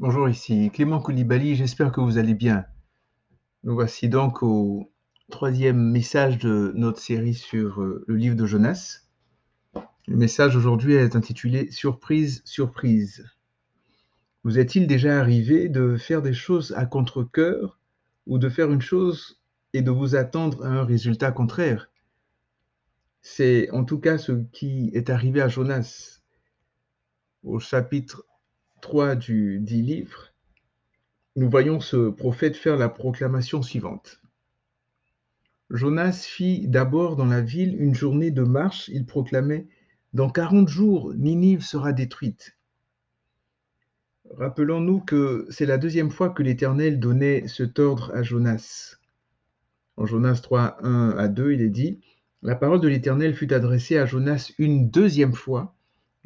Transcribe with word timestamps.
Bonjour, 0.00 0.28
ici 0.28 0.70
Clément 0.72 1.00
Koulibaly, 1.00 1.56
j'espère 1.56 1.90
que 1.90 2.00
vous 2.00 2.18
allez 2.18 2.34
bien. 2.34 2.64
Nous 3.64 3.74
voici 3.74 4.08
donc 4.08 4.44
au 4.44 4.92
troisième 5.28 5.90
message 5.90 6.38
de 6.38 6.72
notre 6.76 7.00
série 7.00 7.34
sur 7.34 7.82
euh, 7.82 8.04
le 8.06 8.14
livre 8.14 8.36
de 8.36 8.46
Jonas. 8.46 9.00
Le 10.06 10.16
message 10.16 10.54
aujourd'hui 10.54 10.94
est 10.94 11.16
intitulé 11.16 11.72
Surprise, 11.72 12.42
surprise. 12.44 13.28
Vous 14.44 14.60
est-il 14.60 14.86
déjà 14.86 15.18
arrivé 15.18 15.68
de 15.68 15.96
faire 15.96 16.22
des 16.22 16.32
choses 16.32 16.72
à 16.76 16.86
contre-coeur 16.86 17.80
ou 18.28 18.38
de 18.38 18.48
faire 18.48 18.70
une 18.70 18.80
chose 18.80 19.42
et 19.72 19.82
de 19.82 19.90
vous 19.90 20.14
attendre 20.14 20.64
à 20.64 20.68
un 20.68 20.84
résultat 20.84 21.32
contraire? 21.32 21.90
C'est 23.20 23.68
en 23.72 23.82
tout 23.84 23.98
cas 23.98 24.16
ce 24.16 24.44
qui 24.52 24.92
est 24.94 25.10
arrivé 25.10 25.40
à 25.40 25.48
Jonas. 25.48 26.20
Au 27.42 27.58
chapitre 27.58 28.24
3 28.80 29.16
du 29.16 29.60
dit 29.60 29.82
livre, 29.82 30.32
nous 31.36 31.48
voyons 31.48 31.80
ce 31.80 32.10
prophète 32.10 32.56
faire 32.56 32.76
la 32.76 32.88
proclamation 32.88 33.62
suivante. 33.62 34.20
Jonas 35.70 36.24
fit 36.26 36.66
d'abord 36.66 37.16
dans 37.16 37.26
la 37.26 37.42
ville 37.42 37.80
une 37.80 37.94
journée 37.94 38.30
de 38.30 38.42
marche. 38.42 38.88
Il 38.88 39.06
proclamait 39.06 39.68
Dans 40.14 40.30
quarante 40.30 40.68
jours, 40.68 41.12
Ninive 41.14 41.62
sera 41.62 41.92
détruite. 41.92 42.56
Rappelons-nous 44.36 45.00
que 45.00 45.46
c'est 45.50 45.66
la 45.66 45.78
deuxième 45.78 46.10
fois 46.10 46.30
que 46.30 46.42
l'Éternel 46.42 46.98
donnait 46.98 47.46
cet 47.48 47.78
ordre 47.78 48.10
à 48.14 48.22
Jonas. 48.22 48.96
En 49.96 50.06
Jonas 50.06 50.40
3, 50.42 50.78
1 50.84 51.10
à 51.18 51.28
2, 51.28 51.52
il 51.52 51.62
est 51.62 51.70
dit 51.70 52.00
La 52.42 52.54
parole 52.54 52.80
de 52.80 52.88
l'Éternel 52.88 53.34
fut 53.34 53.52
adressée 53.52 53.98
à 53.98 54.06
Jonas 54.06 54.52
une 54.58 54.90
deuxième 54.90 55.34
fois 55.34 55.74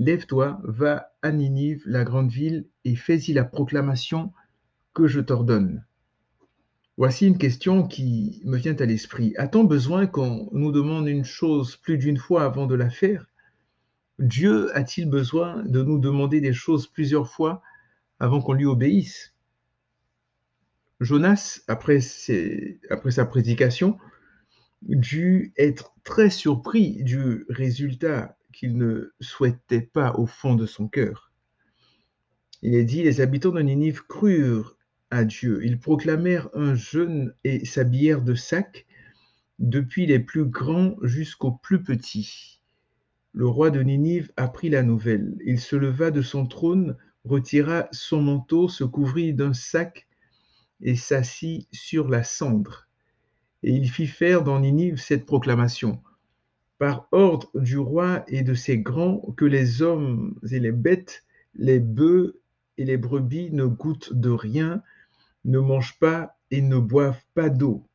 Lève-toi, 0.00 0.58
va 0.64 1.12
à 1.20 1.30
Ninive, 1.30 1.82
la 1.84 2.04
grande 2.04 2.30
ville, 2.30 2.66
et 2.86 2.96
fais-y 2.96 3.34
la 3.34 3.44
proclamation 3.44 4.32
que 4.94 5.06
je 5.06 5.20
t'ordonne. 5.20 5.84
Voici 6.96 7.26
une 7.26 7.36
question 7.36 7.86
qui 7.86 8.40
me 8.46 8.56
vient 8.56 8.74
à 8.76 8.86
l'esprit. 8.86 9.34
A-t-on 9.36 9.64
besoin 9.64 10.06
qu'on 10.06 10.48
nous 10.52 10.72
demande 10.72 11.06
une 11.06 11.26
chose 11.26 11.76
plus 11.76 11.98
d'une 11.98 12.16
fois 12.16 12.44
avant 12.44 12.66
de 12.66 12.74
la 12.74 12.88
faire? 12.88 13.26
Dieu 14.18 14.74
a-t-il 14.74 15.08
besoin 15.08 15.62
de 15.64 15.82
nous 15.82 15.98
demander 15.98 16.40
des 16.40 16.54
choses 16.54 16.86
plusieurs 16.86 17.28
fois 17.28 17.60
avant 18.18 18.40
qu'on 18.40 18.54
lui 18.54 18.64
obéisse? 18.64 19.34
Jonas, 20.98 21.60
après, 21.68 21.98
après 22.88 23.10
sa 23.10 23.26
prédication, 23.26 23.98
dut 24.80 25.52
être 25.58 25.94
très 26.04 26.30
surpris 26.30 27.04
du 27.04 27.44
résultat 27.50 28.38
qu'il 28.52 28.76
ne 28.76 29.12
souhaitait 29.20 29.80
pas 29.80 30.14
au 30.14 30.26
fond 30.26 30.54
de 30.54 30.66
son 30.66 30.88
cœur. 30.88 31.32
Il 32.62 32.74
est 32.74 32.84
dit, 32.84 33.02
les 33.02 33.20
habitants 33.20 33.52
de 33.52 33.62
Ninive 33.62 34.02
crurent 34.06 34.76
à 35.10 35.24
Dieu. 35.24 35.64
Ils 35.64 35.78
proclamèrent 35.78 36.48
un 36.54 36.74
jeûne 36.74 37.34
et 37.44 37.64
s'habillèrent 37.64 38.22
de 38.22 38.34
sacs, 38.34 38.86
depuis 39.58 40.06
les 40.06 40.18
plus 40.18 40.46
grands 40.46 40.96
jusqu'aux 41.02 41.52
plus 41.52 41.82
petits. 41.82 42.60
Le 43.32 43.46
roi 43.46 43.70
de 43.70 43.82
Ninive 43.82 44.32
apprit 44.36 44.70
la 44.70 44.82
nouvelle. 44.82 45.36
Il 45.44 45.60
se 45.60 45.76
leva 45.76 46.10
de 46.10 46.22
son 46.22 46.46
trône, 46.46 46.96
retira 47.24 47.88
son 47.92 48.22
manteau, 48.22 48.68
se 48.68 48.84
couvrit 48.84 49.34
d'un 49.34 49.52
sac 49.52 50.08
et 50.80 50.96
s'assit 50.96 51.68
sur 51.72 52.08
la 52.08 52.24
cendre. 52.24 52.88
Et 53.62 53.72
il 53.72 53.88
fit 53.88 54.06
faire 54.06 54.42
dans 54.42 54.60
Ninive 54.60 54.96
cette 54.96 55.26
proclamation 55.26 56.02
par 56.80 57.08
ordre 57.12 57.50
du 57.60 57.76
roi 57.76 58.24
et 58.26 58.42
de 58.42 58.54
ses 58.54 58.78
grands, 58.78 59.20
que 59.36 59.44
les 59.44 59.82
hommes 59.82 60.40
et 60.50 60.58
les 60.58 60.72
bêtes, 60.72 61.24
les 61.54 61.78
bœufs 61.78 62.40
et 62.78 62.86
les 62.86 62.96
brebis 62.96 63.50
ne 63.52 63.66
goûtent 63.66 64.14
de 64.14 64.30
rien, 64.30 64.82
ne 65.44 65.58
mangent 65.58 65.98
pas 65.98 66.38
et 66.50 66.62
ne 66.62 66.78
boivent 66.78 67.22
pas 67.34 67.50
d'eau. 67.50 67.86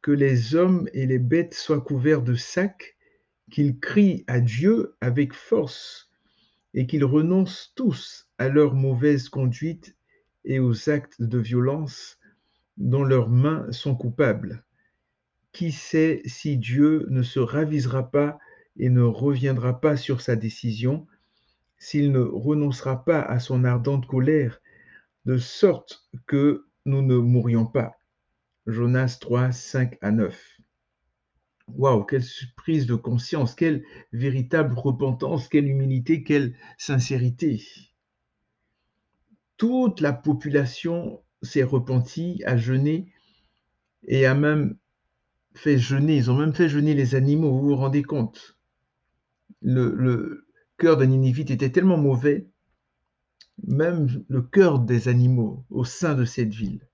Que 0.00 0.10
les 0.10 0.56
hommes 0.56 0.88
et 0.92 1.06
les 1.06 1.20
bêtes 1.20 1.54
soient 1.54 1.80
couverts 1.80 2.22
de 2.22 2.34
sacs, 2.34 2.96
qu'ils 3.52 3.78
crient 3.78 4.24
à 4.26 4.40
Dieu 4.40 4.96
avec 5.00 5.32
force, 5.32 6.10
et 6.74 6.88
qu'ils 6.88 7.04
renoncent 7.04 7.72
tous 7.76 8.28
à 8.38 8.48
leur 8.48 8.74
mauvaise 8.74 9.28
conduite 9.28 9.94
et 10.44 10.58
aux 10.58 10.90
actes 10.90 11.22
de 11.22 11.38
violence 11.38 12.18
dont 12.76 13.04
leurs 13.04 13.28
mains 13.28 13.70
sont 13.70 13.94
coupables. 13.94 14.64
Qui 15.52 15.72
sait 15.72 16.22
si 16.24 16.56
Dieu 16.56 17.06
ne 17.10 17.22
se 17.22 17.38
ravisera 17.38 18.10
pas 18.10 18.38
et 18.78 18.88
ne 18.88 19.02
reviendra 19.02 19.80
pas 19.80 19.96
sur 19.96 20.20
sa 20.20 20.34
décision, 20.34 21.06
s'il 21.78 22.12
ne 22.12 22.20
renoncera 22.20 23.04
pas 23.04 23.20
à 23.20 23.38
son 23.38 23.64
ardente 23.64 24.06
colère, 24.06 24.60
de 25.26 25.38
sorte 25.38 26.08
que 26.26 26.66
nous 26.86 27.02
ne 27.02 27.16
mourions 27.16 27.66
pas. 27.66 27.98
Jonas 28.66 29.18
3, 29.20 29.52
5 29.52 29.98
à 30.00 30.10
9. 30.10 30.60
Waouh, 31.68 32.04
quelle 32.04 32.24
surprise 32.24 32.86
de 32.86 32.94
conscience, 32.94 33.54
quelle 33.54 33.84
véritable 34.12 34.74
repentance, 34.74 35.48
quelle 35.48 35.68
humilité, 35.68 36.22
quelle 36.22 36.54
sincérité. 36.78 37.64
Toute 39.56 40.00
la 40.00 40.12
population 40.12 41.22
s'est 41.42 41.62
repentie, 41.62 42.42
a 42.46 42.56
jeûné 42.56 43.12
et 44.04 44.26
a 44.26 44.34
même 44.34 44.76
fait 45.54 45.78
jeûner, 45.78 46.16
ils 46.16 46.30
ont 46.30 46.36
même 46.36 46.54
fait 46.54 46.68
jeûner 46.68 46.94
les 46.94 47.14
animaux, 47.14 47.52
vous 47.52 47.68
vous 47.68 47.76
rendez 47.76 48.02
compte 48.02 48.56
le, 49.62 50.46
cœur 50.78 50.96
d'un 50.96 51.06
Ninivite 51.06 51.50
était 51.50 51.70
tellement 51.70 51.96
mauvais, 51.96 52.48
même 53.66 54.24
le 54.28 54.42
cœur 54.42 54.80
des 54.80 55.08
animaux 55.08 55.64
au 55.70 55.84
sein 55.84 56.14
de 56.14 56.24
cette 56.24 56.52
ville. 56.52 56.88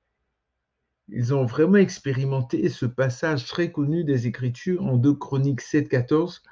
Ils 1.08 1.32
ont 1.32 1.46
vraiment 1.46 1.76
expérimenté 1.76 2.68
ce 2.68 2.84
passage 2.84 3.46
très 3.46 3.72
connu 3.72 4.04
des 4.04 4.26
Écritures 4.26 4.84
en 4.84 4.96
2 4.96 5.14
Chroniques 5.14 5.62
7, 5.62 5.88
14. 5.88 6.42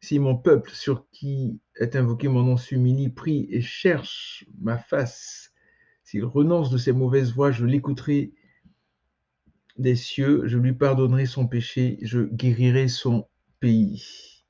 Si 0.00 0.18
mon 0.18 0.36
peuple 0.36 0.70
sur 0.70 1.08
qui 1.12 1.60
est 1.76 1.94
invoqué 1.94 2.26
mon 2.26 2.42
nom 2.42 2.56
s'humilie, 2.56 3.08
prie 3.08 3.46
et 3.50 3.60
cherche 3.60 4.44
ma 4.60 4.78
face, 4.78 5.52
s'il 6.02 6.24
renonce 6.24 6.70
de 6.70 6.78
ses 6.78 6.92
mauvaises 6.92 7.32
voies, 7.32 7.52
je 7.52 7.66
l'écouterai 7.66 8.32
des 9.78 9.96
cieux, 9.96 10.42
je 10.46 10.58
lui 10.58 10.72
pardonnerai 10.72 11.26
son 11.26 11.46
péché, 11.46 11.98
je 12.02 12.20
guérirai 12.20 12.88
son 12.88 13.28
pays. 13.60 14.44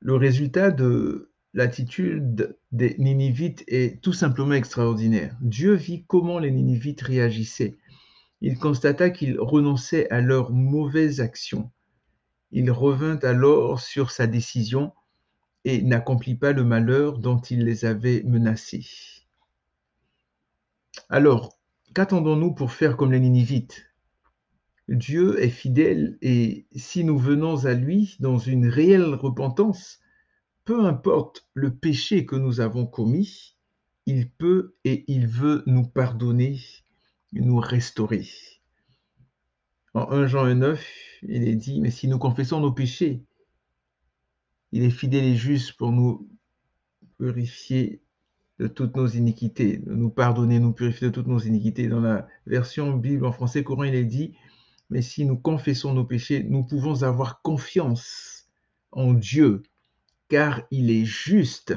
Le 0.00 0.14
résultat 0.14 0.70
de 0.70 1.32
l'attitude 1.52 2.56
des 2.72 2.96
Ninivites 2.98 3.64
est 3.68 4.00
tout 4.02 4.12
simplement 4.12 4.54
extraordinaire. 4.54 5.36
Dieu 5.40 5.74
vit 5.74 6.04
comment 6.06 6.38
les 6.38 6.50
Ninivites 6.50 7.02
réagissaient. 7.02 7.76
Il 8.40 8.58
constata 8.58 9.10
qu'ils 9.10 9.40
renonçaient 9.40 10.10
à 10.10 10.20
leurs 10.20 10.52
mauvaises 10.52 11.20
actions. 11.20 11.70
Il 12.50 12.70
revint 12.70 13.18
alors 13.22 13.80
sur 13.80 14.10
sa 14.10 14.26
décision 14.26 14.92
et 15.64 15.82
n'accomplit 15.82 16.34
pas 16.34 16.52
le 16.52 16.64
malheur 16.64 17.18
dont 17.18 17.38
il 17.38 17.64
les 17.64 17.84
avait 17.84 18.22
menacés. 18.24 18.86
Alors, 21.08 21.58
qu'attendons-nous 21.94 22.52
pour 22.52 22.72
faire 22.72 22.96
comme 22.96 23.12
les 23.12 23.20
Ninivites? 23.20 23.93
Dieu 24.88 25.42
est 25.42 25.50
fidèle 25.50 26.18
et 26.20 26.66
si 26.76 27.04
nous 27.04 27.18
venons 27.18 27.64
à 27.64 27.72
lui 27.72 28.16
dans 28.20 28.38
une 28.38 28.68
réelle 28.68 29.14
repentance, 29.14 30.00
peu 30.64 30.84
importe 30.84 31.48
le 31.54 31.74
péché 31.74 32.26
que 32.26 32.36
nous 32.36 32.60
avons 32.60 32.86
commis, 32.86 33.56
il 34.06 34.30
peut 34.30 34.74
et 34.84 35.04
il 35.08 35.26
veut 35.26 35.62
nous 35.66 35.86
pardonner, 35.86 36.60
nous 37.32 37.58
restaurer. 37.58 38.26
En 39.94 40.10
1 40.10 40.26
Jean 40.26 40.54
9, 40.54 40.84
il 41.22 41.48
est 41.48 41.54
dit, 41.54 41.80
mais 41.80 41.90
si 41.90 42.08
nous 42.08 42.18
confessons 42.18 42.60
nos 42.60 42.72
péchés, 42.72 43.22
il 44.72 44.82
est 44.82 44.90
fidèle 44.90 45.24
et 45.24 45.36
juste 45.36 45.74
pour 45.74 45.92
nous 45.92 46.28
purifier 47.16 48.02
de 48.58 48.66
toutes 48.66 48.96
nos 48.96 49.06
iniquités, 49.06 49.82
nous 49.86 50.10
pardonner, 50.10 50.60
nous 50.60 50.72
purifier 50.72 51.08
de 51.08 51.12
toutes 51.12 51.26
nos 51.26 51.38
iniquités. 51.38 51.88
Dans 51.88 52.00
la 52.00 52.26
version 52.46 52.96
Bible 52.96 53.24
en 53.24 53.32
français 53.32 53.64
courant, 53.64 53.84
il 53.84 53.94
est 53.94 54.04
dit, 54.04 54.34
mais 54.90 55.02
si 55.02 55.24
nous 55.24 55.36
confessons 55.36 55.94
nos 55.94 56.04
péchés, 56.04 56.44
nous 56.44 56.64
pouvons 56.64 57.02
avoir 57.02 57.42
confiance 57.42 58.48
en 58.92 59.12
Dieu, 59.12 59.62
car 60.28 60.62
il 60.70 60.90
est 60.90 61.04
juste. 61.04 61.74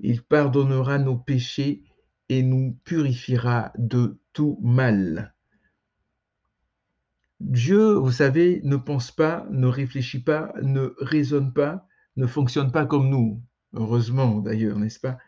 Il 0.00 0.22
pardonnera 0.22 0.98
nos 0.98 1.16
péchés 1.16 1.82
et 2.28 2.42
nous 2.42 2.78
purifiera 2.84 3.72
de 3.78 4.18
tout 4.32 4.58
mal. 4.62 5.34
Dieu, 7.40 7.94
vous 7.94 8.12
savez, 8.12 8.60
ne 8.64 8.76
pense 8.76 9.10
pas, 9.10 9.46
ne 9.50 9.66
réfléchit 9.66 10.22
pas, 10.22 10.54
ne 10.62 10.94
raisonne 10.98 11.52
pas, 11.52 11.86
ne 12.16 12.26
fonctionne 12.26 12.72
pas 12.72 12.86
comme 12.86 13.08
nous. 13.08 13.42
Heureusement 13.74 14.38
d'ailleurs, 14.40 14.78
n'est-ce 14.78 15.00
pas? 15.00 15.18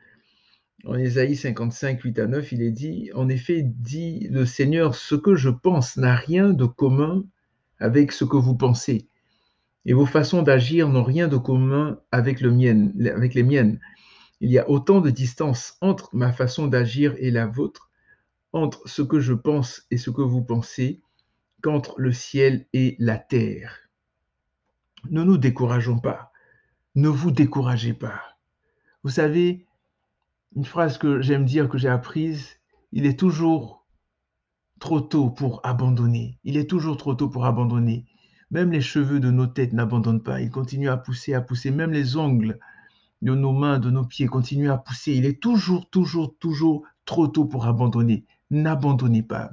En 0.84 0.94
Ésaïe 0.94 1.36
55, 1.36 2.00
8 2.00 2.18
à 2.18 2.26
9, 2.26 2.52
il 2.52 2.62
est 2.62 2.70
dit, 2.70 3.10
En 3.14 3.28
effet, 3.28 3.62
dit 3.62 4.28
le 4.30 4.44
Seigneur, 4.44 4.94
ce 4.94 5.14
que 5.14 5.34
je 5.34 5.48
pense 5.48 5.96
n'a 5.96 6.14
rien 6.14 6.50
de 6.50 6.66
commun 6.66 7.24
avec 7.78 8.12
ce 8.12 8.24
que 8.24 8.36
vous 8.36 8.56
pensez, 8.56 9.08
et 9.84 9.92
vos 9.92 10.06
façons 10.06 10.42
d'agir 10.42 10.88
n'ont 10.88 11.04
rien 11.04 11.28
de 11.28 11.36
commun 11.36 12.00
avec, 12.10 12.40
le 12.40 12.50
avec 13.10 13.34
les 13.34 13.42
miennes. 13.42 13.80
Il 14.40 14.50
y 14.50 14.58
a 14.58 14.68
autant 14.68 15.00
de 15.00 15.10
distance 15.10 15.76
entre 15.80 16.10
ma 16.14 16.32
façon 16.32 16.66
d'agir 16.66 17.14
et 17.18 17.30
la 17.30 17.46
vôtre, 17.46 17.90
entre 18.52 18.86
ce 18.88 19.02
que 19.02 19.20
je 19.20 19.32
pense 19.32 19.86
et 19.90 19.96
ce 19.96 20.10
que 20.10 20.22
vous 20.22 20.42
pensez, 20.42 21.00
qu'entre 21.62 21.94
le 21.98 22.12
ciel 22.12 22.66
et 22.72 22.96
la 22.98 23.18
terre. 23.18 23.88
Ne 25.10 25.22
nous 25.22 25.38
décourageons 25.38 25.98
pas. 25.98 26.32
Ne 26.96 27.08
vous 27.08 27.30
découragez 27.30 27.92
pas. 27.92 28.38
Vous 29.04 29.10
savez, 29.10 29.65
une 30.54 30.64
phrase 30.64 30.98
que 30.98 31.20
j'aime 31.20 31.44
dire, 31.44 31.68
que 31.68 31.78
j'ai 31.78 31.88
apprise, 31.88 32.60
il 32.92 33.06
est 33.06 33.18
toujours 33.18 33.86
trop 34.78 35.00
tôt 35.00 35.30
pour 35.30 35.60
abandonner. 35.64 36.38
Il 36.44 36.56
est 36.56 36.68
toujours 36.68 36.96
trop 36.96 37.14
tôt 37.14 37.28
pour 37.28 37.46
abandonner. 37.46 38.06
Même 38.50 38.70
les 38.70 38.80
cheveux 38.80 39.20
de 39.20 39.30
nos 39.30 39.46
têtes 39.46 39.72
n'abandonnent 39.72 40.22
pas. 40.22 40.40
Ils 40.40 40.50
continuent 40.50 40.90
à 40.90 40.96
pousser, 40.96 41.34
à 41.34 41.40
pousser. 41.40 41.70
Même 41.70 41.92
les 41.92 42.16
ongles 42.16 42.58
de 43.22 43.34
nos 43.34 43.52
mains, 43.52 43.78
de 43.78 43.90
nos 43.90 44.04
pieds 44.04 44.26
continuent 44.26 44.70
à 44.70 44.78
pousser. 44.78 45.12
Il 45.12 45.24
est 45.26 45.42
toujours, 45.42 45.90
toujours, 45.90 46.36
toujours 46.38 46.84
trop 47.04 47.26
tôt 47.26 47.46
pour 47.46 47.66
abandonner. 47.66 48.24
N'abandonnez 48.50 49.22
pas. 49.22 49.52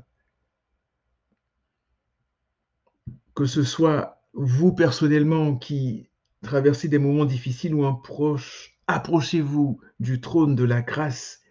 Que 3.34 3.46
ce 3.46 3.64
soit 3.64 4.22
vous 4.34 4.74
personnellement 4.74 5.56
qui 5.56 6.10
traversez 6.44 6.88
des 6.88 7.00
moments 7.00 7.26
difficiles 7.26 7.74
ou 7.74 7.86
un 7.86 7.94
proche, 7.94 8.73
approchez-vous 8.94 9.80
du 10.00 10.22
trône 10.22 10.54
de 10.54 10.64
la 10.64 10.84
grâce 10.84 11.42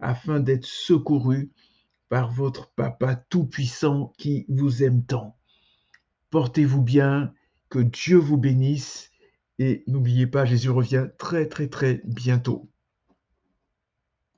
afin 0.00 0.40
d'être 0.40 0.64
secouru 0.64 1.52
par 2.08 2.32
votre 2.32 2.72
Papa 2.72 3.14
Tout-Puissant 3.14 4.14
qui 4.16 4.46
vous 4.48 4.82
aime 4.82 5.04
tant. 5.04 5.36
Portez-vous 6.30 6.80
bien, 6.80 7.34
que 7.68 7.78
Dieu 7.78 8.16
vous 8.16 8.38
bénisse 8.38 9.10
et 9.58 9.84
n'oubliez 9.86 10.26
pas, 10.26 10.46
Jésus 10.46 10.70
revient 10.70 11.08
très 11.18 11.46
très 11.46 11.68
très 11.68 12.00
bientôt. 12.04 12.70